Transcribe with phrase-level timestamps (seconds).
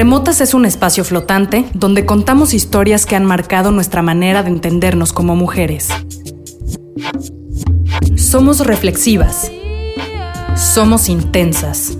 [0.00, 5.12] Remotas es un espacio flotante donde contamos historias que han marcado nuestra manera de entendernos
[5.12, 5.88] como mujeres.
[8.16, 9.50] Somos reflexivas.
[10.56, 11.98] Somos intensas.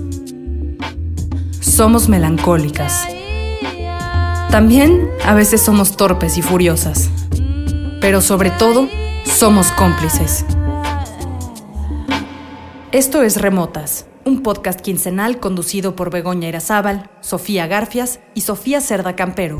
[1.59, 3.05] Somos melancólicas.
[4.49, 7.09] También a veces somos torpes y furiosas.
[7.99, 8.87] Pero sobre todo,
[9.25, 10.45] somos cómplices.
[12.91, 19.15] Esto es Remotas, un podcast quincenal conducido por Begoña Irazábal, Sofía Garfias y Sofía Cerda
[19.15, 19.59] Campero,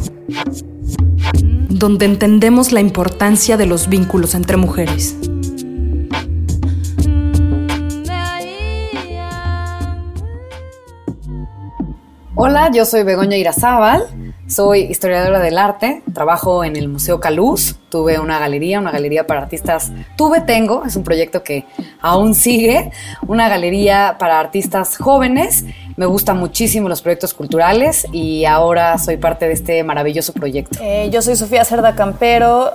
[1.70, 5.16] donde entendemos la importancia de los vínculos entre mujeres.
[12.36, 14.08] Hola, yo soy Begoña Irazábal,
[14.52, 19.41] soy historiadora del arte, trabajo en el Museo Caluz, tuve una galería, una galería para
[19.41, 21.66] artistas, tuve, tengo, es un proyecto que
[22.02, 22.91] aún sigue,
[23.27, 25.63] una galería para artistas jóvenes,
[25.95, 30.79] me gustan muchísimo los proyectos culturales y ahora soy parte de este maravilloso proyecto.
[30.81, 32.73] Eh, yo soy Sofía Cerda Campero,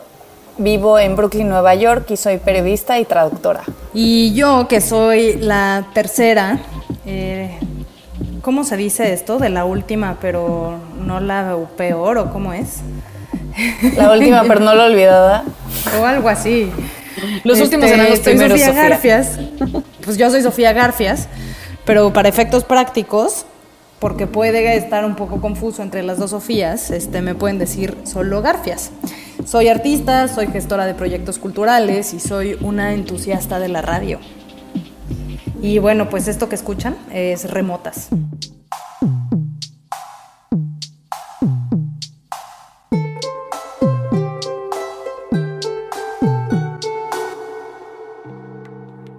[0.56, 3.62] vivo en Brooklyn, Nueva York y soy periodista y traductora.
[3.92, 6.58] Y yo, que soy la tercera,
[7.04, 7.58] eh,
[8.42, 9.39] ¿cómo se dice esto?
[9.39, 12.81] De la última, pero no la peor, ¿o cómo es?
[13.97, 15.45] La última, pero no la olvidada.
[16.00, 16.70] O algo así.
[17.44, 18.89] Los últimos eran los primeros, Sofía Sofía.
[18.89, 19.39] Garfias.
[20.05, 21.28] Pues yo soy Sofía Garfias,
[21.84, 23.47] pero para efectos prácticos,
[23.99, 28.43] porque puede estar un poco confuso entre las dos Sofías, este, me pueden decir solo
[28.43, 28.91] Garfias.
[29.47, 34.19] Soy artista, soy gestora de proyectos culturales y soy una entusiasta de la radio.
[35.62, 38.09] Y bueno, pues esto que escuchan es Remotas.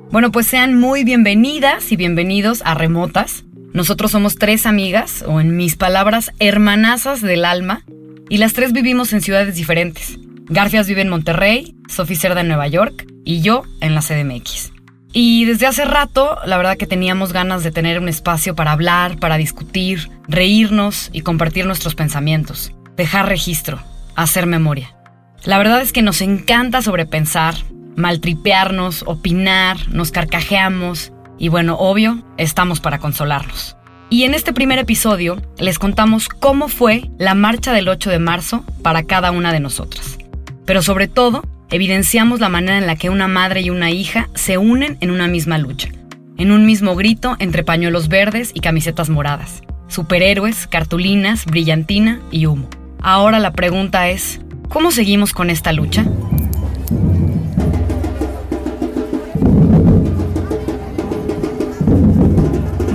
[0.09, 3.44] Bueno, pues sean muy bienvenidas y bienvenidos a Remotas.
[3.74, 7.84] Nosotros somos tres amigas, o en mis palabras, hermanazas del alma,
[8.28, 10.18] y las tres vivimos en ciudades diferentes.
[10.50, 14.77] Garfias vive en Monterrey, Sofía Cerda en Nueva York y yo en la CDMX.
[15.19, 19.17] Y desde hace rato, la verdad que teníamos ganas de tener un espacio para hablar,
[19.17, 23.81] para discutir, reírnos y compartir nuestros pensamientos, dejar registro,
[24.16, 24.95] hacer memoria.
[25.44, 27.55] La verdad es que nos encanta sobrepensar,
[27.95, 33.75] maltripearnos, opinar, nos carcajeamos y bueno, obvio, estamos para consolarnos.
[34.11, 38.63] Y en este primer episodio les contamos cómo fue la marcha del 8 de marzo
[38.84, 40.19] para cada una de nosotras.
[40.67, 44.57] Pero sobre todo, evidenciamos la manera en la que una madre y una hija se
[44.57, 45.89] unen en una misma lucha,
[46.38, 52.69] en un mismo grito entre pañuelos verdes y camisetas moradas, superhéroes, cartulinas, brillantina y humo.
[53.01, 54.39] Ahora la pregunta es,
[54.69, 56.05] ¿cómo seguimos con esta lucha?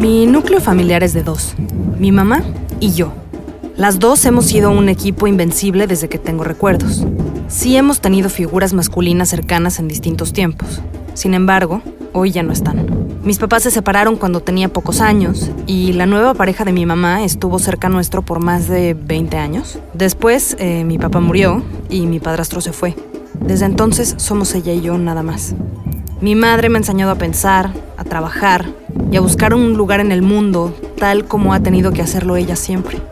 [0.00, 1.54] Mi núcleo familiar es de dos,
[1.98, 2.42] mi mamá
[2.80, 3.14] y yo.
[3.76, 7.06] Las dos hemos sido un equipo invencible desde que tengo recuerdos.
[7.52, 10.80] Sí hemos tenido figuras masculinas cercanas en distintos tiempos.
[11.12, 11.82] Sin embargo,
[12.14, 12.86] hoy ya no están.
[13.24, 17.22] Mis papás se separaron cuando tenía pocos años y la nueva pareja de mi mamá
[17.24, 19.78] estuvo cerca nuestro por más de 20 años.
[19.92, 22.96] Después, eh, mi papá murió y mi padrastro se fue.
[23.38, 25.54] Desde entonces somos ella y yo nada más.
[26.22, 28.64] Mi madre me ha enseñado a pensar, a trabajar
[29.10, 32.56] y a buscar un lugar en el mundo tal como ha tenido que hacerlo ella
[32.56, 33.02] siempre.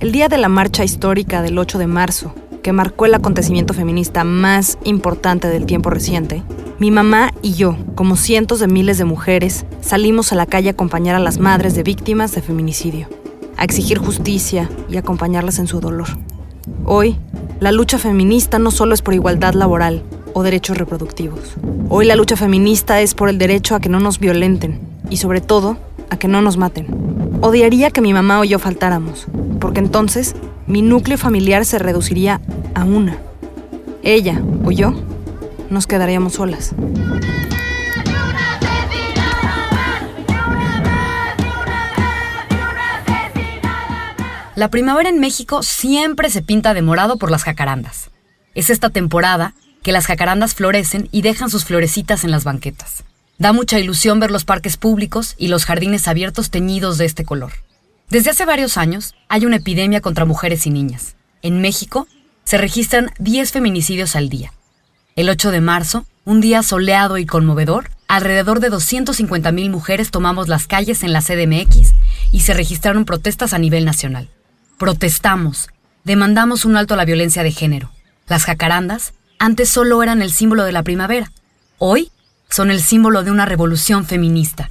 [0.00, 4.24] El día de la marcha histórica del 8 de marzo, que marcó el acontecimiento feminista
[4.24, 6.42] más importante del tiempo reciente,
[6.78, 10.72] mi mamá y yo, como cientos de miles de mujeres, salimos a la calle a
[10.72, 13.08] acompañar a las madres de víctimas de feminicidio,
[13.56, 16.08] a exigir justicia y acompañarlas en su dolor.
[16.84, 17.16] Hoy,
[17.60, 20.02] la lucha feminista no solo es por igualdad laboral
[20.32, 21.56] o derechos reproductivos.
[21.88, 24.80] Hoy la lucha feminista es por el derecho a que no nos violenten
[25.10, 25.76] y sobre todo
[26.08, 26.86] a que no nos maten.
[27.42, 29.26] Odiaría que mi mamá o yo faltáramos,
[29.60, 30.34] porque entonces
[30.70, 32.40] mi núcleo familiar se reduciría
[32.74, 33.18] a una.
[34.04, 34.94] Ella o yo
[35.68, 36.72] nos quedaríamos solas.
[44.54, 48.10] La primavera en México siempre se pinta de morado por las jacarandas.
[48.54, 53.04] Es esta temporada que las jacarandas florecen y dejan sus florecitas en las banquetas.
[53.38, 57.52] Da mucha ilusión ver los parques públicos y los jardines abiertos teñidos de este color.
[58.10, 61.14] Desde hace varios años hay una epidemia contra mujeres y niñas.
[61.42, 62.08] En México
[62.42, 64.52] se registran 10 feminicidios al día.
[65.14, 70.66] El 8 de marzo, un día soleado y conmovedor, alrededor de 250.000 mujeres tomamos las
[70.66, 71.92] calles en la CDMX
[72.32, 74.28] y se registraron protestas a nivel nacional.
[74.76, 75.68] Protestamos,
[76.02, 77.92] demandamos un alto a la violencia de género.
[78.26, 81.30] Las jacarandas antes solo eran el símbolo de la primavera.
[81.78, 82.10] Hoy
[82.48, 84.68] son el símbolo de una revolución feminista.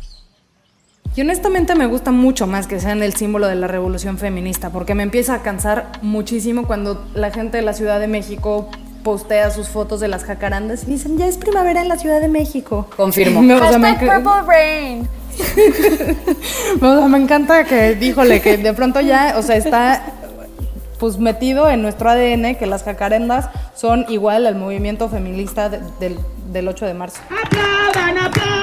[1.19, 4.95] Y honestamente me gusta mucho más que sean el símbolo de la revolución feminista, porque
[4.95, 8.69] me empieza a cansar muchísimo cuando la gente de la Ciudad de México
[9.03, 12.29] postea sus fotos de las jacarandas y dicen, ya es primavera en la Ciudad de
[12.29, 12.87] México.
[12.95, 13.41] Confirmo.
[13.43, 15.09] Me, o sea, me, Purple Rain.
[16.77, 20.01] o sea, me encanta que, díjole, que de pronto ya, o sea, está
[20.99, 26.17] pues metido en nuestro ADN que las jacarandas son igual al movimiento feminista de- del,
[26.53, 27.19] del 8 de marzo.
[27.29, 28.58] Aplaudan, aplaudan,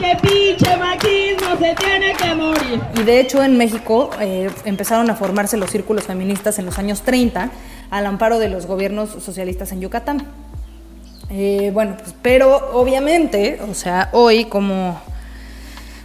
[0.00, 2.80] Que pinche machismo se tiene que morir.
[2.98, 7.02] Y de hecho en México eh, empezaron a formarse los círculos feministas en los años
[7.02, 7.50] 30
[7.90, 10.26] al amparo de los gobiernos socialistas en Yucatán.
[11.30, 15.00] Eh, bueno, pues, pero obviamente, o sea, hoy como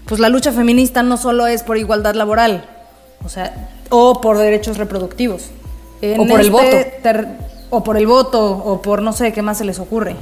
[0.06, 2.66] pues la lucha feminista no solo es por igualdad laboral,
[3.24, 5.50] o sea, o por derechos reproductivos.
[6.02, 6.66] En O por el voto.
[7.02, 7.28] ter-
[7.72, 10.16] o por el voto, o por no sé qué más se les ocurre.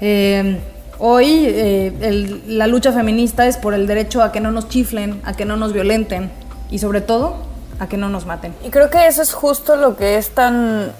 [0.00, 0.58] Eh,
[1.00, 5.32] hoy eh, la lucha feminista es por el derecho a que no nos chiflen, a
[5.32, 6.30] que no nos violenten
[6.70, 7.36] y sobre todo
[7.80, 8.54] a que no nos maten.
[8.64, 10.92] Y creo que eso es justo lo que es tan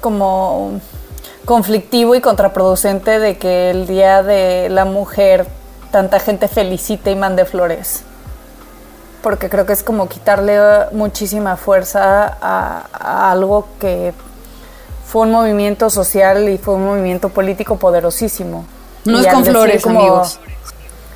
[0.00, 0.80] como
[1.44, 5.46] conflictivo y contraproducente de que el Día de la Mujer
[5.90, 8.02] tanta gente felicite y mande flores.
[9.22, 10.58] Porque creo que es como quitarle
[10.92, 14.12] muchísima fuerza a algo que
[15.06, 18.66] fue un movimiento social y fue un movimiento político poderosísimo.
[19.04, 20.40] No Y es con flores, amigos.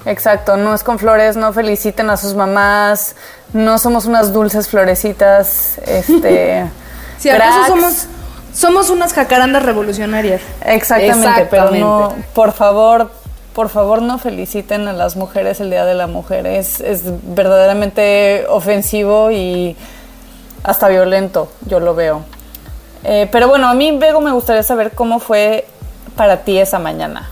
[0.04, 3.14] Exacto, no es con flores, no feliciten a sus mamás,
[3.52, 6.66] no somos unas dulces florecitas, este...
[7.18, 8.06] Si acaso somos,
[8.54, 10.40] somos unas jacarandas revolucionarias.
[10.64, 13.10] Exactamente, pero no, por favor,
[13.54, 16.46] por favor no feliciten a las mujeres el Día de la Mujer.
[16.46, 17.02] Es, es
[17.34, 19.76] verdaderamente ofensivo y
[20.62, 22.22] hasta violento, yo lo veo.
[23.02, 25.66] Eh, pero bueno, a mí, Bego, me gustaría saber cómo fue
[26.14, 27.28] para ti esa mañana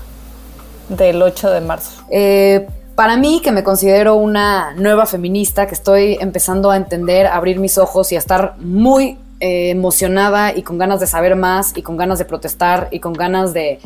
[0.88, 2.02] del 8 de marzo.
[2.10, 7.36] Eh, para mí, que me considero una nueva feminista, que estoy empezando a entender, a
[7.36, 11.76] abrir mis ojos y a estar muy eh, emocionada y con ganas de saber más
[11.76, 13.80] y con ganas de protestar y con ganas de,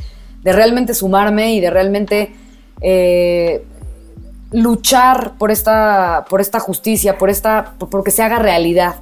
[0.45, 2.33] de realmente sumarme y de realmente
[2.81, 3.65] eh,
[4.53, 8.97] luchar por esta, por esta justicia, por esta, por, por se haga realidad.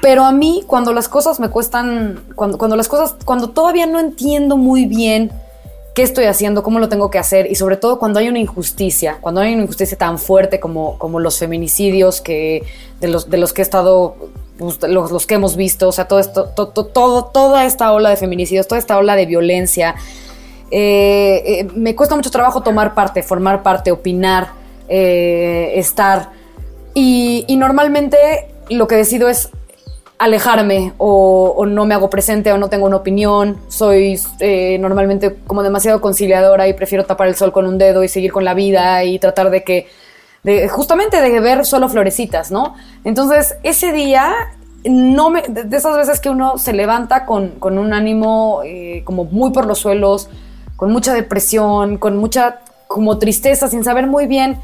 [0.00, 4.00] Pero a mí, cuando las cosas me cuestan, cuando, cuando las cosas, cuando todavía no
[4.00, 5.32] entiendo muy bien
[5.94, 9.18] qué estoy haciendo, cómo lo tengo que hacer y sobre todo cuando hay una injusticia,
[9.20, 12.62] cuando hay una injusticia tan fuerte como, como los feminicidios que
[13.00, 14.16] de los, que he estado,
[14.58, 18.08] pues, los, que hemos visto, o sea, todo esto, to- to- todo, toda esta ola
[18.10, 19.94] de feminicidios, toda esta ola de violencia,
[20.70, 24.48] eh, eh, me cuesta mucho trabajo tomar parte, formar parte, opinar,
[24.88, 26.30] eh, estar.
[26.94, 28.16] Y normalmente
[28.70, 29.50] lo que decido es
[30.22, 33.58] alejarme o, no me hago presente o no tengo una opinión.
[33.66, 38.08] Soy eh, normalmente como demasiado conciliadora y prefiero tapar el sol con un dedo y
[38.08, 39.88] seguir con la vida y tratar de que,
[40.44, 42.76] de, justamente de ver solo florecitas, ¿no?
[43.02, 44.32] Entonces, ese día,
[44.84, 49.02] no me, de de esas veces que uno se levanta con, con un ánimo eh,
[49.04, 50.28] como muy por los suelos,
[50.76, 54.56] con mucha depresión, con mucha como tristeza, sin saber muy bien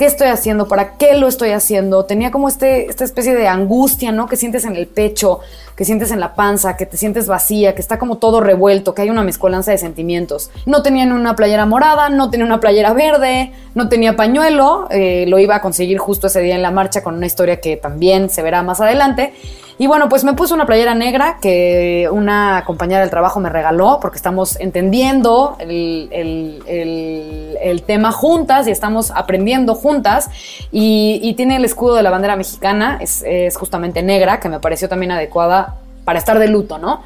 [0.00, 2.06] qué estoy haciendo, para qué lo estoy haciendo.
[2.06, 4.28] Tenía como este, esta especie de angustia, ¿no?
[4.28, 5.40] Que sientes en el pecho,
[5.76, 9.02] que sientes en la panza, que te sientes vacía, que está como todo revuelto, que
[9.02, 10.50] hay una mezcolanza de sentimientos.
[10.64, 15.38] No tenía una playera morada, no tenía una playera verde, no tenía pañuelo, eh, lo
[15.38, 18.40] iba a conseguir justo ese día en la marcha con una historia que también se
[18.40, 19.34] verá más adelante.
[19.80, 23.98] Y bueno, pues me puse una playera negra que una compañera del trabajo me regaló
[23.98, 30.28] porque estamos entendiendo el, el- el- tema juntas y estamos aprendiendo juntas.
[30.70, 34.60] Y, y tiene el escudo de la bandera mexicana, es, es justamente negra, que me
[34.60, 37.00] pareció también adecuada para estar de luto, ¿no?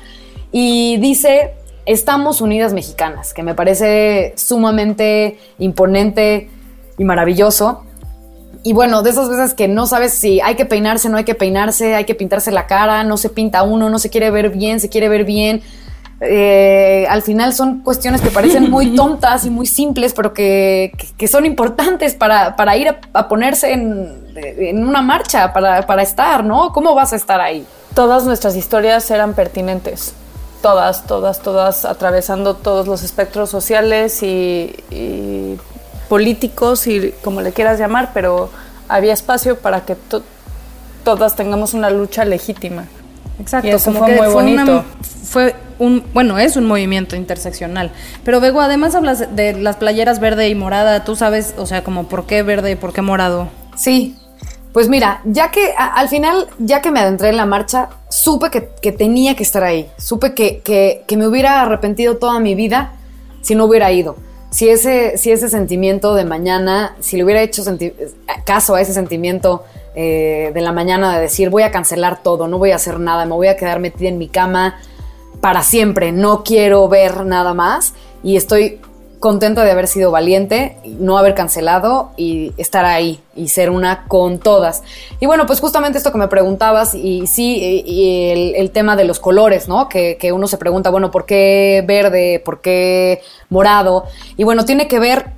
[0.51, 1.53] Y dice,
[1.87, 6.51] estamos unidas mexicanas, que me parece sumamente imponente
[6.99, 7.85] y maravilloso.
[8.65, 11.35] Y bueno, de esas veces que no sabes si hay que peinarse, no hay que
[11.35, 14.81] peinarse, hay que pintarse la cara, no se pinta uno, no se quiere ver bien,
[14.81, 15.63] se quiere ver bien.
[16.21, 21.09] Eh, al final son cuestiones que parecen muy tontas y muy simples, pero que, que-
[21.17, 26.03] que son importantes para, para ir a, a ponerse en, en una marcha, para, para
[26.03, 26.73] estar, ¿no?
[26.73, 27.67] ¿Cómo vas a estar ahí?
[27.95, 30.15] Todas nuestras historias eran pertinentes.
[30.63, 35.59] todas, todas, todas, atravesando todos los espectros sociales y, y
[36.19, 38.49] políticos y como le quieras llamar, pero
[38.89, 40.23] había espacio para que to-
[41.03, 42.85] todas tengamos una lucha legítima.
[43.41, 44.85] Exacto, Y eso como fue que muy fue una- bonito.
[45.25, 47.91] fue un, bueno, es un movimiento interseccional.
[48.25, 52.07] Pero Bego, además hablas de las playeras verde y morada, tú sabes, o sea, como
[52.07, 53.49] por qué verde y por qué morado.
[53.75, 54.17] Sí,
[54.73, 58.51] pues mira, ya que a- al final, ya que me adentré en la marcha, supe
[58.53, 59.91] que, que tenía que estar ahí.
[59.99, 62.93] Supe que, que- que me hubiera arrepentido toda mi vida
[63.43, 64.15] si no hubiera ido.
[64.55, 67.65] Si ese, si ese sentimiento de mañana, si le hubiera hecho
[68.45, 69.65] caso a ese sentimiento
[69.97, 73.25] eh, de la mañana de decir voy a cancelar todo, no voy a hacer nada,
[73.25, 74.79] me voy a quedar metida en mi cama
[75.41, 78.81] para siempre, no quiero ver nada más y estoy
[79.25, 84.39] contenta de haber sido valiente, no haber cancelado y estar ahí y ser una con
[84.39, 84.83] todas.
[85.19, 89.67] Y bueno, pues justamente esto que me preguntabas y sí, el, tema de los colores,
[89.67, 89.89] ¿no?
[89.89, 92.43] Que, uno se pregunta, bueno, ¿por qué verde?
[92.45, 94.05] ¿Por qué morado?
[94.37, 95.33] Y bueno, tiene que ver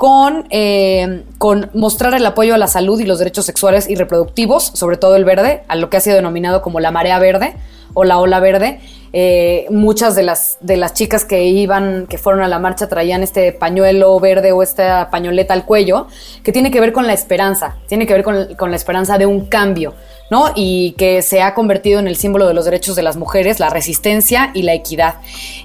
[0.50, 4.96] eh, con mostrar el apoyo a la salud y los derechos sexuales y reproductivos, sobre
[4.96, 7.54] todo el verde, a lo que ha sido denominado como la marea verde
[7.96, 8.78] o la ola verde.
[9.18, 13.22] Eh, muchas de las, de las chicas que iban, que fueron a la marcha, traían
[13.22, 16.06] este pañuelo verde o esta pañoleta al cuello,
[16.44, 19.24] que tiene que ver con la esperanza, tiene que ver con, con la esperanza de
[19.24, 19.94] un cambio,
[20.30, 20.52] ¿no?
[20.54, 23.70] Y que se ha convertido en el símbolo de los derechos de las mujeres, la
[23.70, 25.14] resistencia y la equidad.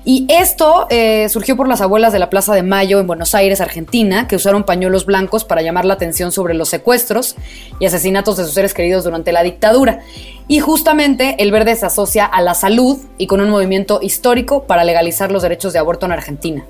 [0.05, 3.59] Y esto eh, surgió por las abuelas de la Plaza de Mayo en Buenos Aires,
[3.59, 7.35] Argentina, que usaron pañuelos blancos para llamar la atención sobre los secuestros
[7.81, 9.99] y asesinatos de sus seres queridos durante la dictadura.
[10.47, 14.83] Y justamente el verde se asocia a la salud y con un movimiento histórico para
[14.83, 16.65] legalizar los derechos de aborto en Argentina.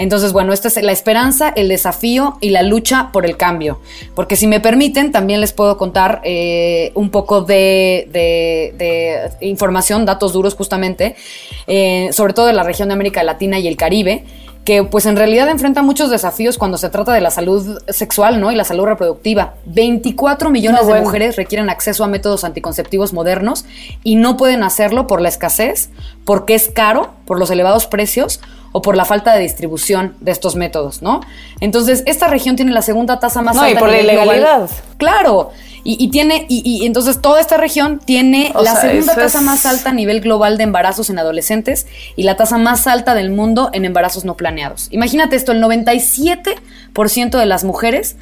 [0.00, 3.80] Entonces, bueno, esta es la esperanza, el desafío y la lucha por el cambio.
[4.14, 8.08] Porque si me permiten, también les puedo contar eh, un poco de,
[9.42, 11.16] información, datos duros justamente,
[11.66, 14.24] eh, sobre todo de la región de América Latina y el Caribe,
[14.70, 18.52] que pues en realidad enfrenta muchos desafíos cuando se trata de la salud sexual ¿no?
[18.52, 19.54] y la salud reproductiva.
[19.66, 23.64] 24 millones No, de mujeres requieren acceso a métodos anticonceptivos modernos
[24.04, 25.90] y no pueden hacerlo por la escasez,
[26.24, 28.40] porque es caro, por los elevados precios
[28.72, 31.20] o por la falta de distribución de estos métodos, ¿no?
[31.60, 33.80] Entonces, esta región tiene la segunda tasa más No, y alta.
[33.80, 34.14] por la global.
[34.26, 34.70] ilegalidad.
[34.96, 35.50] Claro.
[35.82, 39.38] Y, y tiene, y, y entonces toda esta región tiene O la sea, segunda tasa
[39.38, 41.86] es- más alta a nivel global de embarazos en adolescentes
[42.16, 44.88] y la tasa más alta del mundo en embarazos no planeados.
[44.90, 48.16] Imagínate esto, el 97% de las mujeres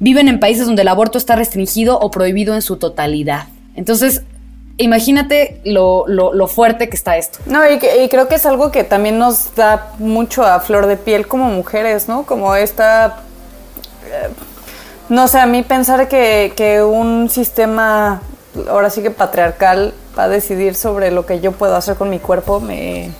[0.00, 3.46] viven en países donde el aborto está restringido o prohibido en su totalidad.
[3.76, 4.22] Entonces,
[4.78, 7.38] imagínate lo, lo- lo fuerte que está esto.
[7.46, 10.96] No, y, que- creo que es algo que también nos da mucho a flor de
[10.96, 12.24] piel como mujeres, ¿no?
[12.24, 13.20] Como esta...
[14.06, 14.28] eh,
[15.08, 18.20] no sé, a mí pensar que, que un sistema,
[18.68, 22.18] ahora sí que patriarcal, va a decidir sobre lo que yo puedo hacer con mi
[22.18, 23.10] cuerpo, me,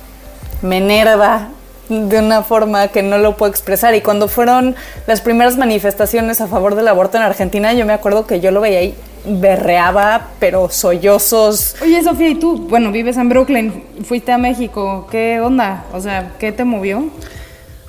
[0.62, 1.48] me enerva
[1.88, 3.94] de una forma que no lo puedo expresar.
[3.94, 4.74] Y cuando fueron
[5.06, 8.60] las primeras manifestaciones a favor del aborto en Argentina, yo me acuerdo que yo lo
[8.60, 8.94] veía y
[9.26, 11.76] berreaba, pero sollozos.
[11.82, 12.58] Oye, Sofía, ¿y tú?
[12.68, 15.84] Bueno, vives en Brooklyn, fuiste a México, ¿qué onda?
[15.92, 17.10] O sea, ¿qué te movió?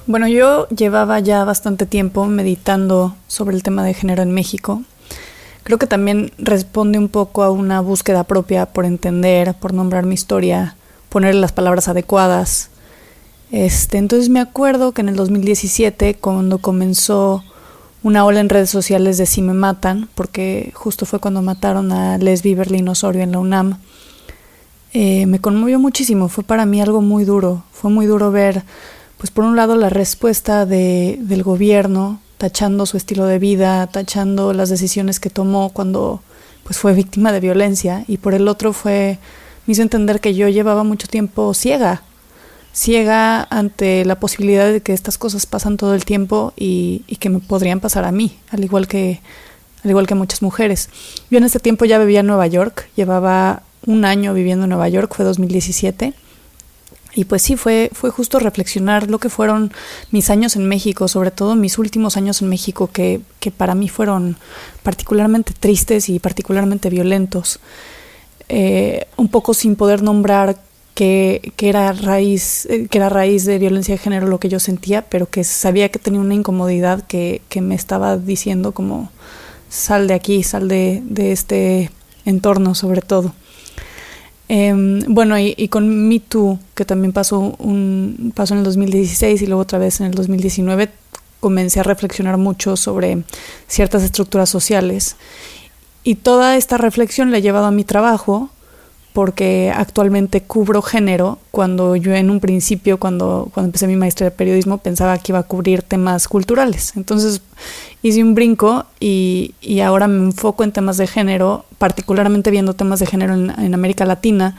[0.07, 4.81] Bueno, yo llevaba ya bastante tiempo meditando sobre el tema de género en México.
[5.63, 10.13] Creo que también responde un poco a una búsqueda propia por entender, por nombrar mi
[10.13, 10.77] historia,
[11.09, 12.69] poner las palabras adecuadas.
[13.51, 17.43] Este, entonces me acuerdo que en el 2017, cuando comenzó
[18.03, 22.17] una ola en redes sociales de Si me matan, porque justo fue cuando mataron a
[22.17, 23.79] Lesbi Berlín Osorio en la UNAM,
[24.93, 26.29] eh, me conmovió muchísimo.
[26.29, 27.63] Fue para mí algo muy duro.
[27.71, 28.63] Fue muy duro ver,
[29.17, 34.53] pues por un lado, la respuesta de, del gobierno, tachando su estilo de vida, tachando
[34.53, 36.21] las decisiones que tomó cuando
[36.63, 39.19] pues fue víctima de violencia, y por el otro fue,
[39.65, 42.03] me hizo entender que yo llevaba mucho tiempo ciega,
[42.77, 47.39] ciega ante la posibilidad de que estas cosas pasan todo el tiempo y, que me
[47.39, 49.19] podrían pasar a mí, al igual que
[49.83, 50.89] al igual que muchas mujeres.
[51.31, 54.89] Yo en ese tiempo ya vivía en Nueva York, llevaba un año viviendo en Nueva
[54.89, 56.13] York, fue 2017.
[57.15, 59.71] Y pues sí, fue, fue justo reflexionar lo que fueron
[60.11, 63.89] mis años en México, sobre todo mis últimos años en México, que, que para mí
[63.89, 64.37] fueron
[64.83, 67.59] particularmente tristes y particularmente violentos.
[68.49, 70.57] Eh, un poco sin poder nombrar
[70.97, 75.03] que, era raíz, eh, que era raíz de violencia de género lo que yo sentía,
[75.03, 79.11] pero que sabía que tenía una incomodidad que, que me estaba diciendo como
[79.69, 81.91] sal de aquí, sal de, de este
[82.25, 83.35] entorno sobre todo.
[84.49, 84.73] Eh,
[85.07, 89.45] bueno, y, y, con Me Too, que también pasó, un, pasó en el 2016 y
[89.45, 90.89] luego otra vez en el 2019,
[91.39, 93.23] comencé a reflexionar mucho sobre
[93.67, 95.15] ciertas estructuras sociales.
[96.03, 98.49] Y toda esta reflexión la he llevado a mi trabajo
[99.17, 104.35] porque actualmente cubro género, cuando yo en un principio, cuando, cuando empecé mi maestría de
[104.35, 106.93] periodismo, pensaba que iba a cubrir temas culturales.
[106.95, 107.41] Entonces
[108.03, 112.99] hice un brinco y, y ahora me enfoco en temas de género, particularmente viendo temas
[112.99, 114.55] de género en, en América Latina,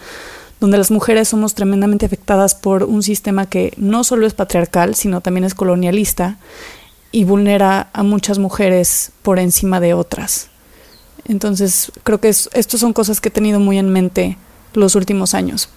[0.58, 5.20] donde las mujeres somos tremendamente afectadas por un sistema que no solo es patriarcal, sino
[5.20, 6.36] también es colonialista
[7.12, 10.48] y vulnera a muchas mujeres por encima de otras.
[11.28, 14.36] Entonces, creo que es, estas son cosas que he tenido muy en mente
[14.74, 15.68] los últimos años.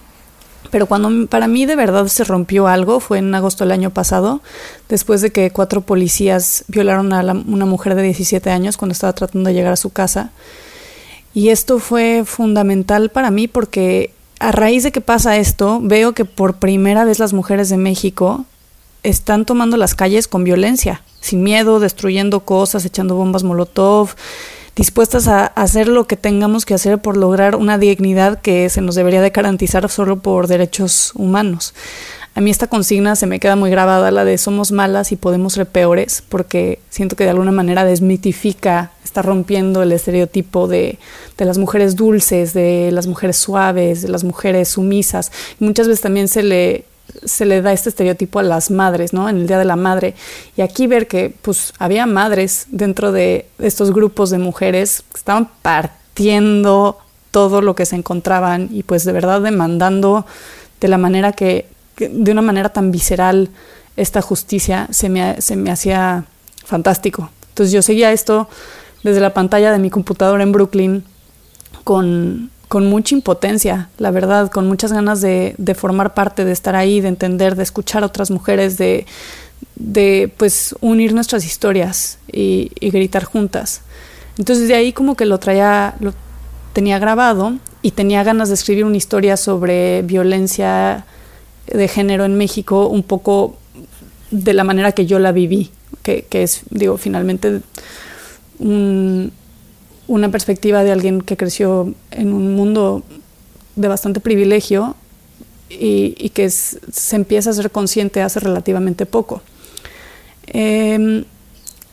[0.70, 4.40] Pero cuando para mí de verdad se rompió algo fue en agosto del año pasado,
[4.88, 9.48] después de que cuatro policías violaron a una mujer de 17 años cuando estaba tratando
[9.48, 10.30] de llegar a su casa.
[11.34, 16.24] Y esto fue fundamental para mí porque a raíz de que pasa esto, veo que
[16.24, 18.44] por primera vez las mujeres de México
[19.02, 24.10] están tomando las calles con violencia, sin miedo, destruyendo cosas, echando bombas Molotov,
[24.76, 28.94] dispuestas a hacer lo que tengamos que hacer por lograr una dignidad que se nos
[28.94, 31.74] debería de garantizar solo por derechos humanos.
[32.34, 35.52] A mí esta consigna se me queda muy grabada, la de somos malas y podemos
[35.52, 40.98] ser peores, porque siento que de alguna manera desmitifica, está rompiendo el estereotipo de,
[41.36, 45.30] de las mujeres dulces, de las mujeres suaves, de las mujeres sumisas.
[45.58, 46.86] Muchas veces también se le
[47.24, 49.28] se le da este estereotipo a las madres, ¿no?
[49.28, 50.14] En el Día de la Madre.
[50.56, 55.50] Y aquí ver que, pues, había madres dentro de estos grupos de mujeres que estaban
[55.62, 56.98] partiendo
[57.30, 60.26] todo lo que se encontraban y, pues, de verdad demandando
[60.80, 61.66] de la manera que,
[61.96, 63.50] de una manera tan visceral,
[63.96, 66.24] esta justicia se me, se me hacía
[66.64, 67.30] fantástico.
[67.50, 68.48] Entonces yo seguía esto
[69.02, 71.04] desde la pantalla de mi computadora en Brooklyn
[71.84, 77.02] con con mucha impotencia, la verdad, con muchas ganas de, formar parte, de estar ahí,
[77.02, 79.04] de entender, de escuchar a otras mujeres, de,
[80.38, 83.82] pues unir nuestras historias y, y, gritar juntas.
[84.38, 86.14] Entonces de ahí como que lo traía, lo
[86.72, 91.04] tenía grabado y tenía ganas de escribir una historia sobre violencia
[91.66, 93.58] de género en México, un poco
[94.30, 97.60] de la manera que yo la viví, que, que es, digo, finalmente
[98.58, 99.30] un,
[100.12, 103.02] una perspectiva de alguien que creció en un mundo
[103.76, 104.94] de bastante privilegio
[105.70, 109.40] y, que se empieza a ser consciente hace relativamente poco.
[110.48, 111.24] Eh,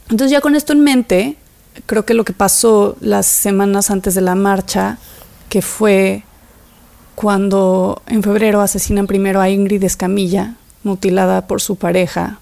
[0.10, 1.38] entonces ya con esto en mente,
[1.86, 4.98] creo que lo que pasó las semanas antes de la marcha,
[5.48, 6.24] que fue
[7.16, 12.40] cuando en febrero asesinan primero a Ingrid Escamilla, mutilada por su pareja,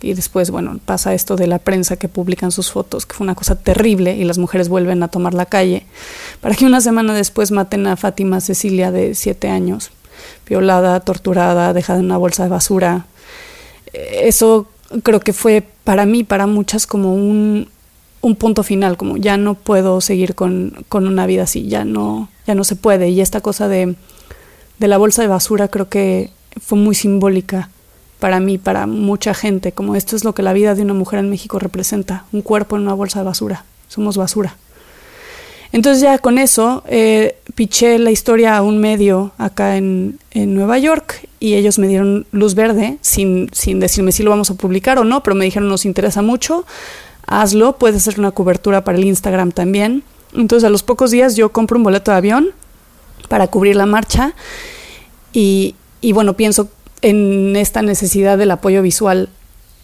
[0.00, 3.34] y después, bueno, pasa esto de la prensa que publican sus fotos, que fue una
[3.34, 5.84] cosa terrible, y las mujeres vuelven a tomar la calle,
[6.40, 9.90] para que una semana después maten a Fátima Cecilia de siete años,
[10.48, 13.06] violada, torturada, dejada en una bolsa de basura.
[13.92, 14.66] Eso
[15.02, 17.68] creo que fue para mí, para muchas, como un,
[18.20, 22.28] un punto final, como ya no puedo seguir con, con, una vida así, ya no,
[22.46, 23.08] ya no se puede.
[23.08, 23.94] Y esta cosa de,
[24.78, 26.30] de la bolsa de basura creo que
[26.60, 27.70] fue muy simbólica
[28.18, 31.18] para mí, para mucha gente, como esto es lo que la vida de una mujer
[31.18, 34.56] en México representa, un cuerpo en una bolsa de basura, somos basura.
[35.72, 40.78] Entonces ya con eso eh, piché la historia a un medio acá en, en, Nueva
[40.78, 44.98] York y ellos me dieron luz verde sin, sin decirme si lo vamos a publicar
[44.98, 46.64] o no, pero me dijeron nos interesa mucho,
[47.26, 50.02] hazlo, puedes hacer una cobertura para el Instagram también.
[50.34, 52.50] Entonces a los pocos días yo compro un boleto de avión
[53.28, 54.34] para cubrir la marcha
[55.32, 56.70] y, y bueno, pienso
[57.02, 59.28] en esta necesidad del apoyo visual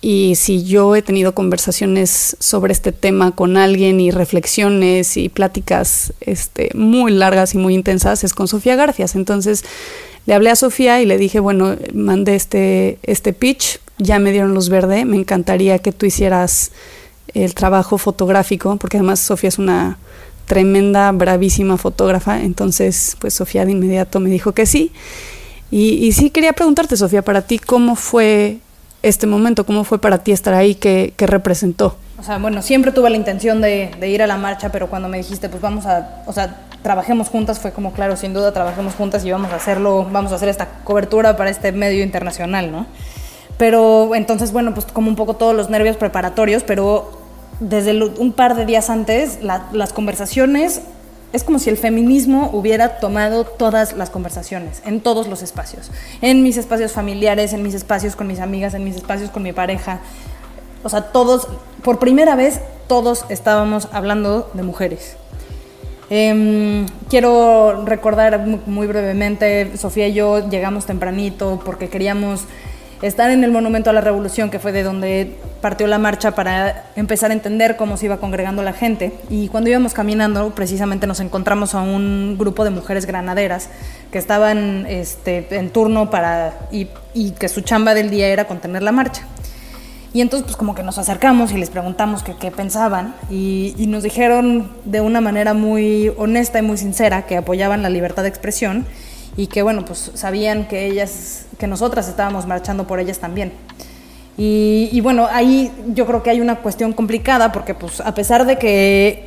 [0.04, 6.12] y si yo he tenido conversaciones sobre este tema con alguien y reflexiones y pláticas
[6.20, 9.14] este, muy largas y muy intensas es con Sofía Garfias.
[9.14, 9.64] Entonces
[10.26, 14.54] le hablé a Sofía y le dije, bueno, mandé este, este pitch, ya me dieron
[14.54, 16.72] luz verde, me encantaría que tú hicieras
[17.32, 19.98] el trabajo fotográfico, porque además Sofía es una
[20.46, 24.90] tremenda, bravísima fotógrafa, entonces pues Sofía de inmediato me dijo que sí.
[25.72, 28.58] Y, y, sí quería preguntarte, Sofía, para ti, ¿cómo fue
[29.02, 29.64] este momento?
[29.64, 30.74] ¿Cómo fue para ti estar ahí?
[30.74, 31.96] ¿Qué, qué representó?
[32.20, 35.08] O sea, bueno, siempre tuve la intención de, de, ir a la marcha, pero cuando
[35.08, 38.94] me dijiste, pues vamos a, o sea, trabajemos juntas, fue como, claro, sin duda, trabajemos
[38.94, 42.84] juntas y vamos a hacerlo, vamos a hacer esta cobertura para este medio internacional, ¿no?
[43.56, 47.10] Pero entonces, bueno, pues como un poco todos los nervios preparatorios, pero
[47.60, 50.82] desde un par de días antes, la, las conversaciones
[51.32, 55.90] es como si el feminismo hubiera tomado todas las conversaciones, en todos los espacios,
[56.20, 59.52] en mis espacios familiares, en mis espacios con mis amigas, en mis espacios con mi
[59.52, 60.00] pareja.
[60.82, 61.48] O sea, todos,
[61.82, 65.16] por primera vez, todos estábamos hablando de mujeres.
[66.10, 72.42] Eh, quiero recordar muy brevemente, Sofía y yo llegamos tempranito porque queríamos
[73.02, 76.84] estar en el Monumento a la Revolución, que fue de donde partió la marcha para
[76.96, 79.12] empezar a entender cómo se iba congregando la gente.
[79.28, 83.68] Y cuando íbamos caminando, precisamente nos encontramos a un grupo de mujeres granaderas
[84.10, 86.86] que estaban este, en turno para, y,
[87.32, 89.22] que su chamba del día era contener la marcha.
[90.14, 94.70] Y entonces pues como que nos acercamos y les preguntamos qué pensaban y, nos dijeron
[94.84, 98.86] de una manera muy honesta y muy sincera que apoyaban la libertad de expresión
[99.36, 103.52] y que bueno pues sabían que ellas, que nosotras estábamos marchando por ellas también.
[104.38, 108.46] Y, y bueno, ahí yo creo que hay una cuestión complicada porque pues a pesar
[108.46, 109.26] de que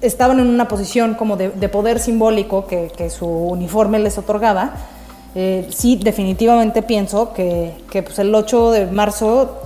[0.00, 4.74] estaban en una posición como de, de poder simbólico que, que, su uniforme les otorgaba,
[5.34, 9.62] eh, sí definitivamente pienso que, que pues el 8 de marzo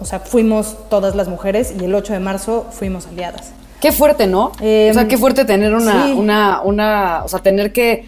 [0.00, 3.52] o sea, fuimos todas las mujeres y el 8 de marzo fuimos aliadas.
[3.80, 4.52] Qué fuerte, ¿no?
[4.60, 6.12] Eh, o sea, qué fuerte tener una, sí.
[6.12, 8.04] una, una, o sea, tener que,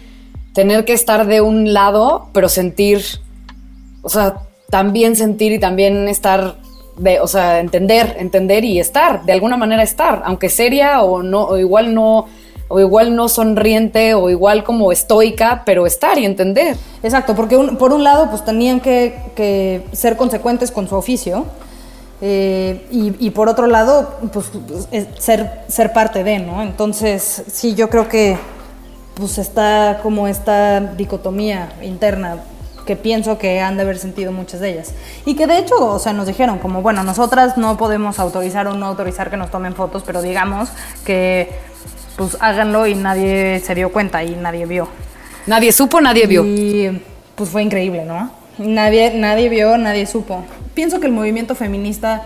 [0.53, 3.03] tener que estar de un lado, pero sentir,
[4.01, 4.37] o sea,
[4.69, 6.55] también sentir y también estar,
[6.97, 11.43] de, o sea, entender, entender y estar, de alguna manera estar, aunque seria o no,
[11.45, 12.27] o igual no,
[12.67, 16.77] o igual no sonriente o igual como estoica, pero estar y entender.
[17.03, 21.45] Exacto, porque por un lado, pues tenían que, que ser consecuentes con su oficio
[22.21, 24.51] eh, y, y, por otro lado, pues
[25.19, 26.61] ser, ser parte de, ¿no?
[26.61, 28.37] Entonces, sí, yo creo que
[29.15, 32.37] pues está como esta dicotomía interna
[32.85, 34.93] que pienso que han de haber sentido muchas de ellas.
[35.25, 38.73] Y que de hecho, o sea, nos dijeron como, bueno, nosotras no podemos autorizar o
[38.73, 40.69] no autorizar que nos tomen fotos, pero digamos
[41.05, 41.49] que
[42.17, 44.87] pues háganlo y nadie se dio cuenta y nadie vio.
[45.47, 46.43] Nadie supo, nadie vio.
[46.45, 47.01] Y
[47.35, 48.31] pues fue increíble, ¿no?
[48.57, 50.43] Nadie, nadie vio, nadie supo.
[50.73, 52.23] Pienso que el movimiento feminista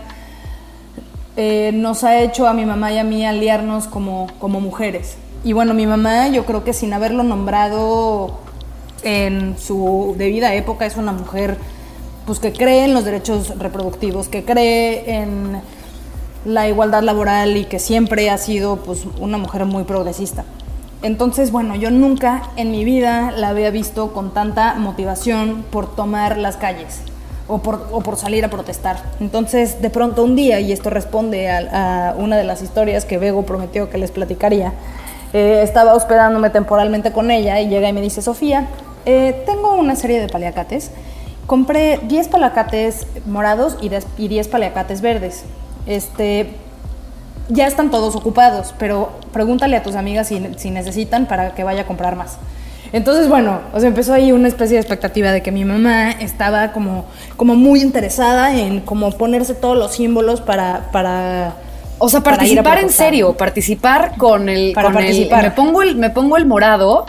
[1.36, 5.16] eh, nos ha hecho a mi mamá y a mí aliarnos como, como mujeres.
[5.44, 8.38] Y bueno, mi mamá yo creo que sin haberlo nombrado
[9.02, 11.56] en su debida época es una mujer
[12.26, 15.60] pues que cree en los derechos reproductivos, que cree en
[16.44, 20.44] la igualdad laboral y que siempre ha sido pues una mujer muy progresista.
[21.02, 26.36] Entonces, bueno, yo nunca en mi vida la había visto con tanta motivación por tomar
[26.36, 27.00] las calles
[27.46, 28.96] o por, o por salir a protestar.
[29.20, 33.18] Entonces, de pronto un día, y esto responde a, a una de las historias que
[33.18, 34.72] Bego prometió que les platicaría,
[35.36, 38.68] eh, estaba hospedándome temporalmente con ella y llega y me dice, Sofía,
[39.04, 40.90] eh, tengo una serie de paliacates.
[41.46, 45.44] Compré 10 paliacates morados y 10 paliacates verdes.
[45.86, 46.54] Este,
[47.50, 51.82] ya están todos ocupados, pero pregúntale a tus amigas si, si, necesitan para que vaya
[51.82, 52.38] a comprar más.
[52.94, 56.72] Entonces, bueno, o sea, empezó ahí una especie de expectativa de que mi mamá estaba
[56.72, 57.04] como,
[57.36, 60.88] como muy interesada en como ponerse todos los símbolos para...
[60.92, 61.56] para
[61.98, 64.72] o sea, participar en serio, participar con el...
[64.72, 65.44] Para con participar.
[65.44, 67.06] El, me, pongo el, me pongo el morado,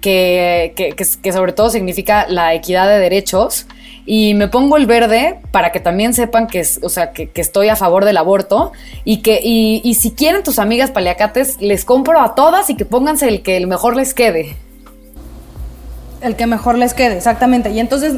[0.00, 3.66] que, que, que, que sobre todo significa la equidad de derechos,
[4.06, 7.68] y me pongo el verde para que también sepan que, o sea, que, que estoy
[7.68, 8.72] a favor del aborto
[9.04, 12.84] y que y, y, si quieren tus amigas paliacates les compro a todas y que
[12.84, 14.56] pónganse el que el mejor les quede.
[16.22, 17.70] El que mejor les quede exactamente.
[17.70, 18.14] Y entonces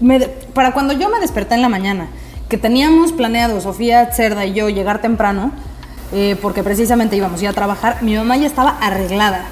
[0.00, 0.20] me,
[0.52, 2.08] para cuando yo me desperté en la mañana
[2.50, 5.52] que teníamos planeado Sofía Cerda y yo llegar temprano
[6.12, 9.46] eh, porque precisamente íbamos a ir a trabajar mi mamá ya estaba arreglada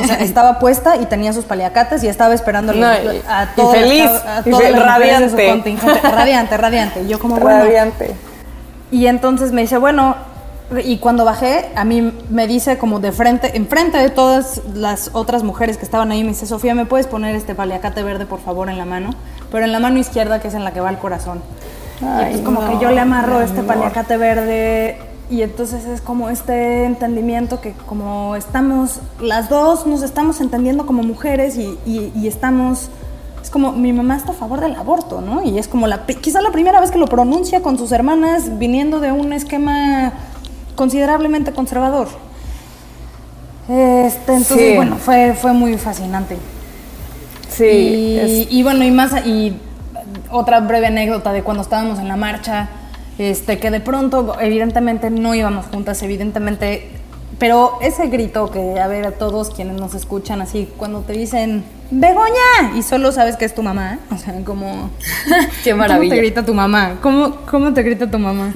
[0.00, 4.42] o sea, estaba puesta y tenía sus paliacates y estaba esperando no, a feliz, a
[4.44, 5.76] todas y las radiante.
[6.02, 7.02] Radiante, radiante.
[7.02, 7.64] Y yo como, bueno.
[7.64, 8.14] Radiante.
[8.90, 10.16] Y entonces me dice, bueno,
[10.84, 15.42] y cuando bajé, a mí me dice como de frente, enfrente de todas las otras
[15.42, 18.68] mujeres que estaban ahí, me dice, Sofía, ¿me puedes poner este paliacate verde, por favor,
[18.68, 19.10] en la mano?
[19.50, 21.42] Pero en la mano izquierda, que es en la que va el corazón.
[22.00, 24.98] Ay, y entonces como no, que yo le amarro este paliacate verde
[25.30, 31.02] y entonces es como este entendimiento que como estamos, las dos nos estamos entendiendo como
[31.02, 32.88] mujeres y, y, y, estamos,
[33.42, 35.42] es como mi mamá está a favor del aborto, ¿no?
[35.44, 39.00] Y es como la, quizá la primera vez que lo pronuncia con sus hermanas viniendo
[39.00, 40.12] de un esquema
[40.76, 42.08] considerablemente conservador.
[43.68, 44.76] Este, entonces, sí.
[44.76, 46.38] bueno, fue, fue muy fascinante.
[47.50, 47.64] Sí.
[47.64, 48.52] Y, es...
[48.52, 49.58] y bueno, y más, y
[50.30, 52.68] otra breve anécdota de cuando estábamos en la marcha,
[53.18, 56.90] este, que de pronto, evidentemente no íbamos juntas, evidentemente,
[57.38, 61.64] pero ese grito que, a ver, a todos quienes nos escuchan así, cuando te dicen,
[61.90, 64.90] Begoña, y solo sabes que es tu mamá, o sea, como...
[65.64, 66.10] Qué maravilla.
[66.10, 66.98] ¿Cómo te grita tu mamá?
[67.00, 68.52] ¿Cómo, cómo te grita tu mamá?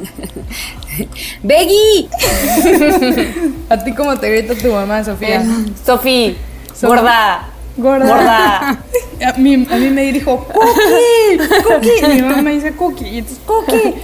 [1.43, 2.09] ¡Beggy!
[3.71, 5.43] ¿A ti cómo te grita tu mamá, Sofía?
[5.85, 6.35] Sofía,
[6.83, 7.52] gorda.
[7.77, 8.07] Gorda.
[8.07, 8.79] Gorda.
[9.23, 12.05] A mí, a mí me dijo, Cookie, Cookie.
[12.05, 13.07] Y mi mamá me dice, Cookie.
[13.07, 13.95] Y entonces, Cookie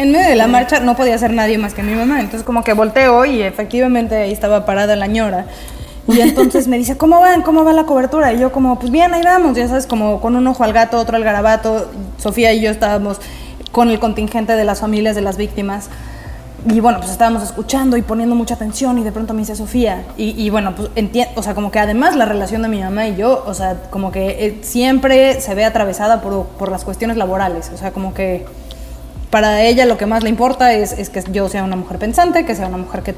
[0.00, 2.20] en medio de la marcha no podía ser nadie más que mi mamá.
[2.20, 5.44] Entonces como que volteo y efectivamente ahí estaba parada la ñora.
[6.08, 7.42] Y entonces me dice, ¿cómo van?
[7.42, 8.32] ¿Cómo va la cobertura?
[8.32, 10.96] Y yo como, pues bien, ahí vamos, ya sabes, como con un ojo al gato,
[10.96, 11.90] otro al garabato.
[12.16, 13.18] Sofía y yo estábamos
[13.72, 15.90] con el contingente de las familias de las víctimas.
[16.68, 20.04] Y bueno, pues estábamos escuchando y poniendo mucha atención y de pronto me dice Sofía.
[20.16, 23.08] Y, y bueno, pues entiendo, o sea, como que además la relación de mi mamá
[23.08, 27.16] y yo, o sea, como que eh, siempre se ve atravesada por, por las cuestiones
[27.16, 27.70] laborales.
[27.74, 28.44] O sea, como que
[29.30, 32.44] para ella lo que más le importa es, es que yo sea una mujer pensante,
[32.44, 33.14] que sea una mujer que,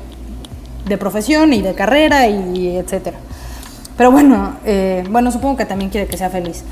[0.87, 3.19] de profesión y de carrera y etcétera.
[3.97, 6.65] Pero bueno, eh, bueno, supongo que también quiere que sea feliz.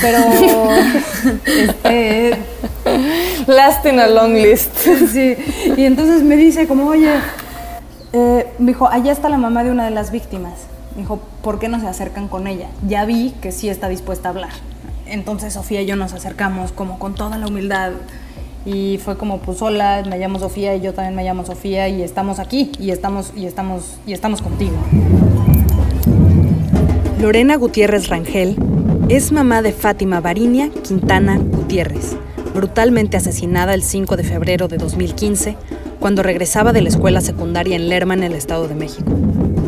[0.00, 0.18] Pero,
[1.46, 2.36] este,
[3.46, 4.76] Last in a long list.
[5.12, 5.36] sí.
[5.76, 7.14] Y entonces me dice como, oye,
[8.12, 10.54] eh, me dijo, allá está la mamá de una de las víctimas.
[10.94, 12.68] Me dijo, ¿por qué no se acercan con ella?
[12.86, 14.50] Ya vi que sí está dispuesta a hablar.
[15.06, 17.92] Entonces Sofía y yo nos acercamos como con toda la humildad.
[18.64, 22.02] Y fue como, pues hola, me llamo Sofía y yo también me llamo Sofía y
[22.02, 24.76] estamos aquí y estamos, y estamos, y estamos contigo.
[27.20, 28.56] Lorena Gutiérrez Rangel
[29.08, 32.16] es mamá de Fátima Barinia Quintana Gutiérrez,
[32.52, 35.56] brutalmente asesinada el 5 de febrero de 2015
[36.00, 39.12] cuando regresaba de la escuela secundaria en Lerma, en el Estado de México.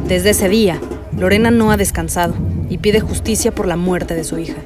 [0.09, 0.81] Desde ese día,
[1.16, 2.35] Lorena no ha descansado
[2.68, 4.59] y pide justicia por la muerte de su hija.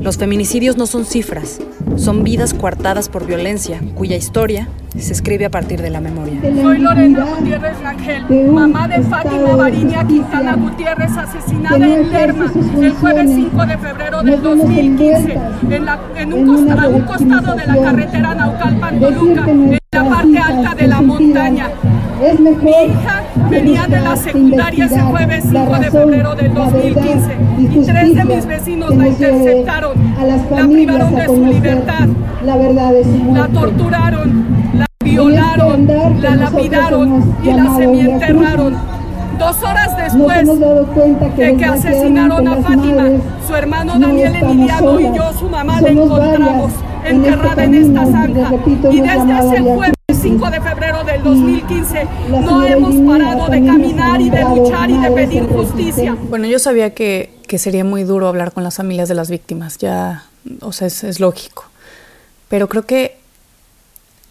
[0.00, 1.60] Los feminicidios no son cifras,
[1.94, 4.68] son vidas coartadas por violencia, cuya historia
[5.00, 6.38] se escribe a partir de la memoria.
[6.62, 13.30] Soy Lorena Gutiérrez Rangel, mamá de Fátima Barinia Quintana Gutiérrez, asesinada en Lerma el jueves
[13.34, 15.38] 5 de febrero del 2015,
[15.70, 19.46] en, la- en un, costa- a un costado de la carretera Naucalpan-Toluca,
[22.60, 28.14] Mi hija venía de la secundaria ese jueves 5 de febrero del 2015 y tres
[28.14, 29.92] de mis vecinos la interceptaron,
[30.50, 32.08] la privaron de su libertad,
[32.44, 32.92] La verdad
[33.32, 35.86] la torturaron, la violaron,
[36.20, 38.76] la lapidaron y la semienterraron.
[39.38, 40.46] Dos horas después
[41.36, 43.04] de que asesinaron a Fátima,
[43.46, 46.72] su hermano Daniel Emiliano y yo, su mamá, la encontramos
[47.04, 48.50] enterrada en esta zanja.
[48.90, 50.01] Y desde ese jueves
[50.32, 55.10] 5 de febrero del 2015 no hemos parado de caminar y de luchar y de
[55.10, 56.16] pedir justicia.
[56.30, 59.76] Bueno, yo sabía que, que sería muy duro hablar con las familias de las víctimas,
[59.76, 60.24] ya,
[60.62, 61.66] o sea, es, es lógico.
[62.48, 63.18] Pero creo que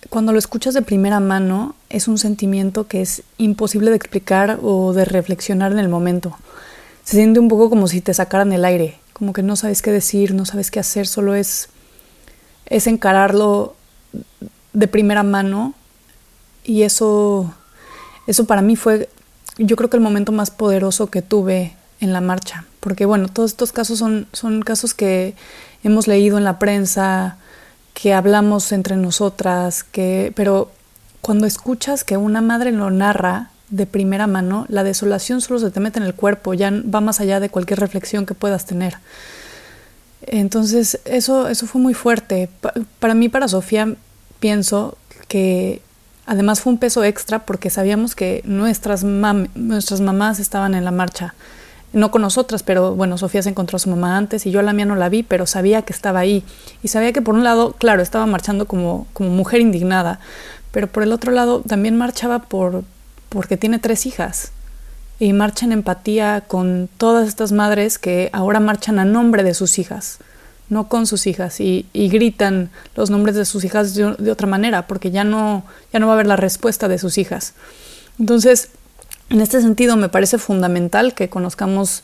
[0.09, 4.93] cuando lo escuchas de primera mano es un sentimiento que es imposible de explicar o
[4.93, 6.35] de reflexionar en el momento.
[7.03, 9.91] Se siente un poco como si te sacaran el aire, como que no sabes qué
[9.91, 11.69] decir, no sabes qué hacer, solo es,
[12.65, 13.75] es encararlo
[14.73, 15.75] de primera mano
[16.63, 17.53] y eso,
[18.27, 19.09] eso para mí fue,
[19.57, 23.51] yo creo que el momento más poderoso que tuve en la marcha, porque bueno, todos
[23.51, 25.35] estos casos son, son casos que
[25.83, 27.37] hemos leído en la prensa,
[27.93, 30.71] que hablamos entre nosotras, que, pero
[31.21, 35.79] cuando escuchas que una madre lo narra de primera mano, la desolación solo se te
[35.79, 38.95] mete en el cuerpo, ya va más allá de cualquier reflexión que puedas tener.
[40.23, 42.49] Entonces, eso, eso fue muy fuerte.
[42.61, 43.95] Pa- para mí, para Sofía,
[44.39, 44.97] pienso
[45.27, 45.81] que
[46.31, 51.33] además fue un peso extra porque sabíamos que nuestras, nuestras mamás estaban en la marcha.
[51.91, 54.63] No con nosotras, pero bueno, Sofía se encontró a su mamá antes y yo a
[54.63, 56.45] la mía no la vi, pero sabía que estaba ahí.
[56.83, 60.21] Y sabía que por un lado, claro, estaba marchando como, como mujer indignada,
[60.71, 62.85] pero por el otro lado también marchaba por,
[63.27, 64.53] porque tiene tres hijas
[65.19, 69.79] y marcha en empatía con todas estas madres que ahora marchan a nombre de sus
[69.79, 70.19] hijas,
[70.71, 74.87] no con sus hijas, y, gritan los nombres de sus hijas de, de otra manera,
[74.87, 77.53] porque ya no, ya no va a haber la respuesta de sus hijas.
[78.17, 78.69] Entonces,
[79.29, 82.03] en este sentido, me parece fundamental que conozcamos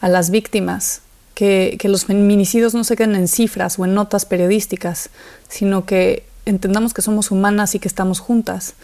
[0.00, 1.02] a las víctimas,
[1.34, 5.10] que, que los feminicidios no se queden en cifras o en notas periodísticas,
[5.48, 8.74] sino que entendamos que somos humanas y que estamos juntas.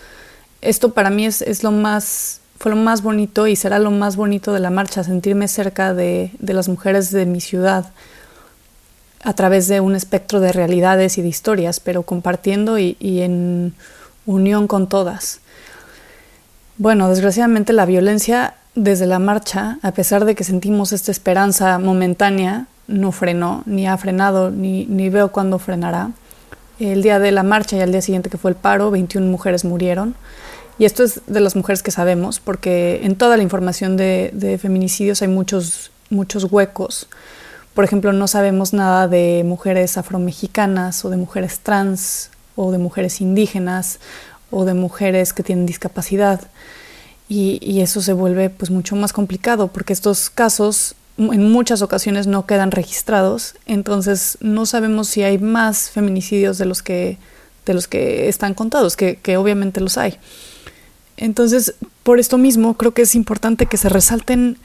[0.62, 4.14] Esto para mí es, es lo más, fue lo más bonito y será lo más
[4.14, 7.86] bonito de la marcha, sentirme cerca de, de las mujeres de mi ciudad
[9.26, 13.74] a través de un espectro de realidades y de historias, pero compartiendo y, en
[14.24, 15.40] unión con todas.
[16.78, 22.68] Bueno, desgraciadamente la violencia desde la marcha, a pesar de que sentimos esta esperanza momentánea,
[22.86, 26.12] no frenó, ni ha frenado, ni, ni veo cuándo frenará.
[26.78, 29.64] El día de la marcha y al día siguiente que fue el paro, 21 mujeres
[29.64, 30.14] murieron.
[30.78, 34.56] Y esto es de las mujeres que sabemos, porque en toda la información de, de
[34.56, 37.08] feminicidios hay muchos, muchos huecos.
[37.76, 43.20] Por ejemplo, no sabemos nada de mujeres afromexicanas o de mujeres trans o de mujeres
[43.20, 44.00] indígenas
[44.50, 46.40] o de mujeres que tienen discapacidad.
[47.28, 52.26] Y, y, eso se vuelve pues mucho más complicado porque estos casos en muchas ocasiones
[52.26, 57.18] no quedan registrados, entonces no sabemos si hay más feminicidios de los que,
[57.66, 60.16] de los que están contados, que, que obviamente los hay.
[61.18, 64.56] Entonces, por esto mismo creo que es importante que se resalten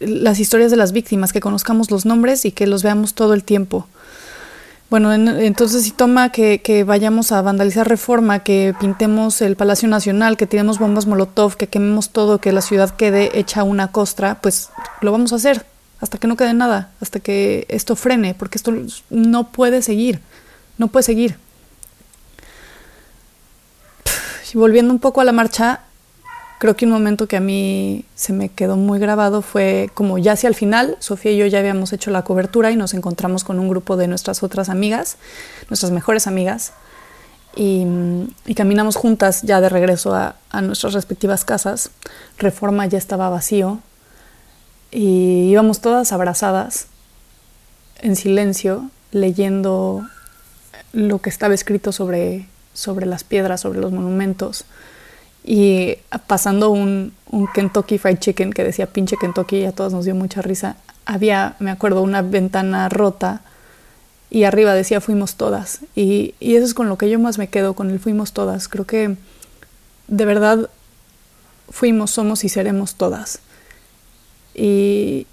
[0.00, 3.44] las historias de las víctimas, que conozcamos los nombres y que los veamos todo el
[3.44, 3.86] tiempo.
[4.88, 10.36] Bueno, entonces si toma que, que, vayamos a vandalizar reforma, que pintemos el Palacio Nacional,
[10.36, 14.70] que tiremos bombas Molotov, que quememos todo, que la ciudad quede hecha una costra, pues
[15.00, 15.66] lo vamos a hacer
[16.00, 18.72] hasta que no quede nada, hasta que esto frene, porque esto
[19.10, 20.20] no puede seguir,
[20.78, 21.38] no puede seguir.
[24.52, 25.80] Y volviendo un poco a la marcha,
[26.58, 30.32] creo que un momento que a mí se me quedó muy grabado fue como ya
[30.32, 33.58] hacia el final, Sofía y yo ya habíamos hecho la cobertura y nos encontramos con
[33.58, 35.16] un grupo de nuestras otras amigas,
[35.68, 36.72] nuestras mejores amigas,
[37.54, 37.86] y,
[38.54, 41.90] caminamos juntas ya de regreso a, a nuestras respectivas casas.
[42.36, 43.80] Reforma ya estaba vacío,
[44.90, 46.86] y íbamos todas abrazadas,
[48.00, 50.06] en silencio, leyendo
[50.92, 54.64] lo que estaba escrito sobre, sobre las piedras, sobre los monumentos,
[55.46, 60.04] y pasando un, un Kentucky Fried Chicken que decía pinche Kentucky, y a todos nos
[60.04, 60.76] dio mucha risa.
[61.06, 63.42] Había, me acuerdo, una ventana rota
[64.28, 65.80] y arriba decía fuimos todas.
[65.94, 68.68] Y, y, eso es con lo que yo más me quedo, con el fuimos todas.
[68.68, 69.16] Creo que
[70.08, 70.68] de verdad
[71.70, 73.40] fuimos, somos y seremos todas.
[74.56, 75.26] Y,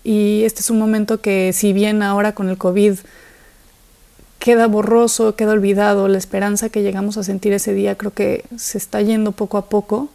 [0.43, 2.95] este es un momento que si bien ahora con el COVID
[4.43, 8.77] queda borroso, queda olvidado, la esperanza que llegamos a sentir ese día creo que se
[8.77, 10.09] está yendo poco a poco,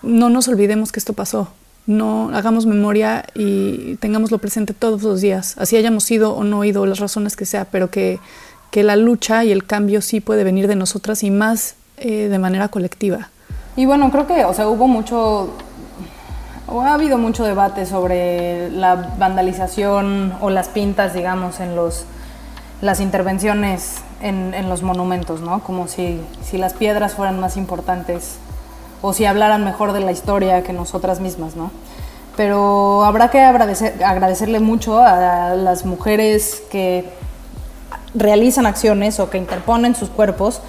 [0.00, 1.48] no nos olvidemos que esto pasó,
[1.86, 6.86] no hagamos memoria y tengámoslo presente todos los días, así hayamos ido o no ido,
[6.86, 8.18] las razones que sea, pero que,
[8.70, 12.38] que la lucha y el cambio sí puede venir de nosotras y más eh, de
[12.38, 13.28] manera colectiva.
[13.76, 15.52] Y bueno, creo que, o sea, hubo mucho
[16.66, 22.06] ha habido mucho debate sobre la vandalización o las pintas, digamos, en los,
[22.80, 25.60] las intervenciones en, en los monumentos, ¿no?
[25.62, 28.36] Como si, si, las piedras fueran más importantes
[29.02, 31.70] o si hablaran mejor de la historia que nosotras mismas, ¿no?
[32.36, 37.08] Pero habrá que agradecer, agradecerle mucho a las mujeres que
[38.14, 40.60] realizan acciones o que interponen sus cuerpos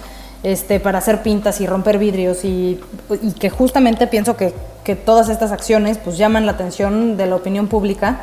[0.42, 2.80] este, para hacer pintas y romper vidrios y,
[3.22, 4.54] y que justamente pienso que
[4.88, 8.20] que todas estas acciones pues llaman la atención de la opinión pública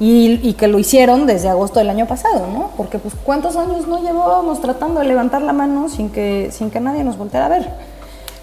[0.00, 2.70] y, que lo hicieron desde agosto del año pasado, ¿no?
[2.76, 6.80] Porque pues cuántos años no llevábamos tratando de levantar la mano sin que, sin que
[6.80, 7.70] nadie nos volteara a ver.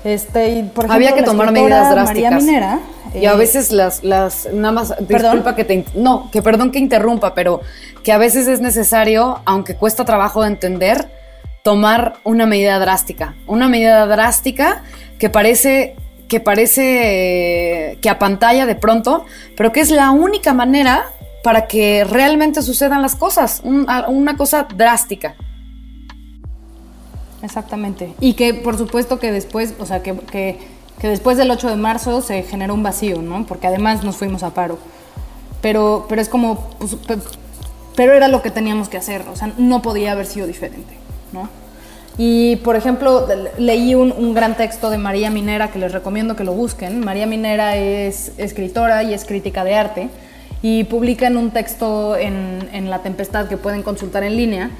[0.03, 2.31] Este, y por ejemplo, Había que tomar medidas drásticas.
[2.31, 2.79] María Minera,
[3.13, 6.79] y a eh, veces las, las, nada más, disculpa que te, no, que perdón que
[6.79, 7.61] interrumpa, pero
[8.03, 11.09] que a veces es necesario, aunque cuesta trabajo de entender,
[11.63, 13.35] tomar una medida drástica.
[13.47, 14.83] Una medida drástica
[15.17, 15.95] que parece
[16.27, 19.25] que parece que a pantalla de pronto,
[19.57, 21.05] pero que es la única manera
[21.43, 25.35] para que realmente sucedan las cosas, una cosa drástica.
[27.41, 28.13] Exactamente.
[28.19, 30.59] Y que por supuesto que después, o sea, que, que,
[31.01, 33.45] después del 8 de marzo se generó un vacío, ¿no?
[33.45, 34.77] Porque además nos fuimos a paro.
[35.61, 36.97] Pero, pero es como, pues,
[37.95, 40.93] pero era lo que teníamos que hacer, o sea, no podía haber sido diferente,
[41.33, 41.49] ¿no?
[42.17, 46.51] Y, por ejemplo, leí un, gran texto de María Minera que les recomiendo que lo
[46.51, 46.99] busquen.
[46.99, 50.09] María Minera es escritora y es crítica de arte
[50.61, 54.71] y publica en un texto en, La Tempestad que pueden consultar en línea,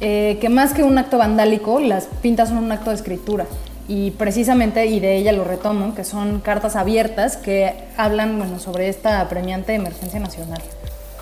[0.00, 3.46] eh, que más que un acto vandálico, las pintas son un acto de escritura.
[3.88, 8.88] Y precisamente, y de ella lo retomo, que son cartas abiertas que hablan bueno, sobre
[8.88, 10.62] esta apremiante emergencia nacional.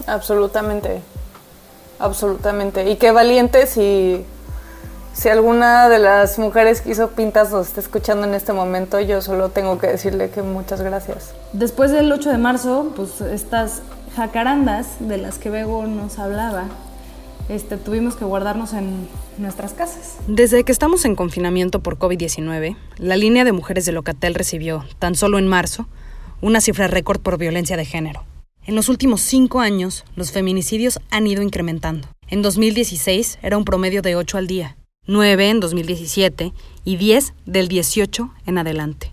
[0.07, 1.01] Absolutamente,
[1.99, 2.91] absolutamente.
[2.91, 4.25] Y qué valientes y
[5.13, 9.21] si alguna de las mujeres que hizo pintas nos está escuchando en este momento, yo
[9.21, 11.35] solo tengo que decirle que muchas gracias.
[11.53, 13.83] Después del 8 de marzo, pues estas
[14.15, 16.67] jacarandas de las que Bego nos hablaba,
[17.49, 20.17] este, tuvimos que guardarnos en nuestras casas.
[20.29, 25.17] Desde que estamos en confinamiento por COVID-19, la línea de mujeres de Locatel recibió, tan
[25.17, 25.87] solo en marzo,
[26.41, 28.25] una cifra récord por violencia de género.
[28.65, 32.09] En los últimos cinco años, los feminicidios han ido incrementando.
[32.29, 34.77] En 2016 era un promedio de 8 al día
[35.11, 36.53] 9 en 2017
[36.85, 39.13] y 10 del 18 en adelante.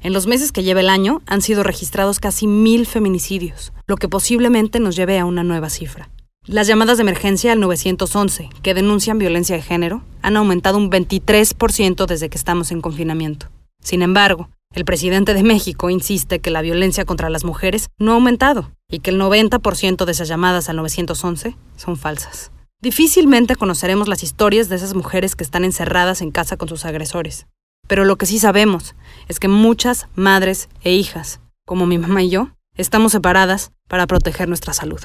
[0.00, 4.08] En los meses que lleva el año han sido registrados casi mil feminicidios, lo que
[4.08, 6.08] posiblemente nos lleve a una nueva cifra.
[6.46, 12.06] Las llamadas de emergencia al 911, que denuncian violencia de género, han aumentado un 23%
[12.06, 13.50] desde que estamos en confinamiento.
[13.82, 18.14] Sin embargo, el presidente de México insiste que la violencia contra las mujeres no ha
[18.14, 22.50] aumentado y que el 90% de esas llamadas al 911 son falsas.
[22.80, 27.46] Difícilmente conoceremos las historias de esas mujeres que están encerradas en casa con sus agresores.
[27.86, 28.94] Pero lo que sí sabemos
[29.28, 34.48] es que muchas madres e hijas, como mi mamá y yo, estamos separadas para proteger
[34.48, 35.00] nuestra salud.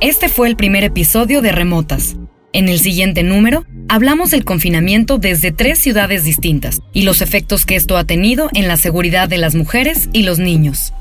[0.00, 2.16] Este fue el primer episodio de Remotas.
[2.54, 7.76] En el siguiente número, hablamos del confinamiento desde tres ciudades distintas y los efectos que
[7.76, 10.92] esto ha tenido en la seguridad de las mujeres y los niños.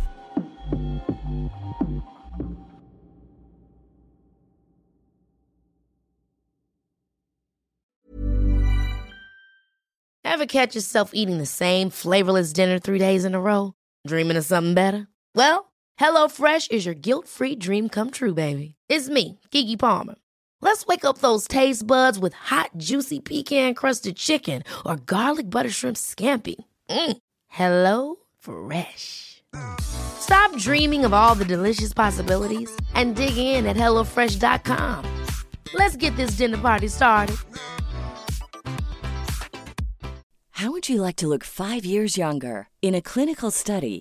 [10.24, 13.74] Ever catch yourself eating the same flavorless dinner three days in a row?
[14.08, 15.08] Dreaming of something better?
[15.36, 18.76] Well, HelloFresh is your guilt-free dream come true, baby.
[18.88, 20.16] It's me, Kiki Palmer.
[20.62, 25.72] Let's wake up those taste buds with hot, juicy pecan crusted chicken or garlic butter
[25.72, 26.56] shrimp scampi.
[26.90, 27.18] Mm.
[27.48, 29.44] Hello Fresh.
[29.82, 35.06] Stop dreaming of all the delicious possibilities and dig in at HelloFresh.com.
[35.74, 37.38] Let's get this dinner party started.
[40.52, 42.68] How would you like to look five years younger?
[42.84, 44.01] In a clinical study,